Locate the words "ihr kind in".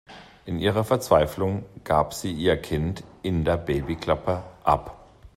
2.31-3.45